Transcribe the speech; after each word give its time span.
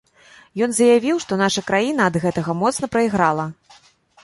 Ён 0.65 0.71
заявіў, 0.79 1.19
што 1.25 1.37
наша 1.43 1.61
краіна 1.69 2.09
ад 2.11 2.19
гэтага 2.25 2.59
моцна 2.65 2.85
прайграла. 2.97 3.49